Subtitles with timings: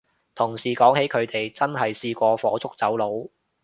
[0.33, 3.27] 同事講起佢哋真係試過火燭走佬